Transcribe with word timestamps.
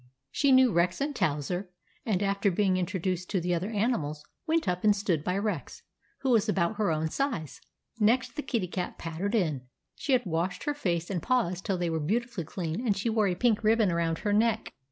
She 0.31 0.51
knew 0.51 0.71
Rex 0.71 0.99
and 0.99 1.15
Towser, 1.15 1.69
and, 2.07 2.23
after 2.23 2.49
being 2.49 2.75
introduced 2.75 3.29
to 3.29 3.39
the 3.39 3.53
other 3.53 3.69
animals, 3.69 4.25
went 4.47 4.67
up 4.67 4.83
and 4.83 4.95
stood 4.95 5.23
by 5.23 5.37
Rex, 5.37 5.83
who 6.21 6.31
was 6.31 6.49
about 6.49 6.77
her 6.77 6.89
own 6.89 7.07
size. 7.07 7.61
Next 7.99 8.35
the 8.35 8.41
Kitty 8.41 8.67
Cat 8.67 8.97
pattered 8.97 9.35
in. 9.35 9.67
She 9.95 10.13
had 10.13 10.25
washed 10.25 10.63
her 10.63 10.73
face 10.73 11.11
and 11.11 11.21
paws 11.21 11.61
till 11.61 11.77
they 11.77 11.91
were 11.91 11.99
beautifully 11.99 12.45
clean, 12.45 12.83
and 12.83 12.97
she 12.97 13.11
wore 13.11 13.27
a 13.27 13.35
pink 13.35 13.63
ribbon 13.63 13.91
around 13.91 14.17
her 14.17 14.33
neck. 14.33 14.73